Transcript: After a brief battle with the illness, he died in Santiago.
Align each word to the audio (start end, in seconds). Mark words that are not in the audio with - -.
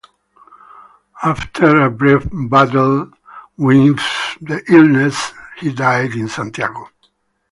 After 1.21 1.81
a 1.83 1.91
brief 1.91 2.23
battle 2.49 3.11
with 3.55 3.99
the 4.41 4.63
illness, 4.67 5.31
he 5.59 5.71
died 5.75 6.13
in 6.13 6.27
Santiago. 6.27 6.89